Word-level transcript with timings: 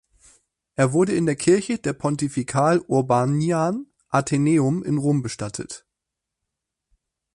Er 0.73 0.93
wurde 0.93 1.13
in 1.13 1.27
der 1.27 1.35
Kirche 1.35 1.77
der 1.77 1.93
Pontifical 1.93 2.79
Urbanian 2.87 3.85
Athenaeum 4.09 4.81
in 4.81 4.97
Rom 4.97 5.21
bestattet. 5.21 5.85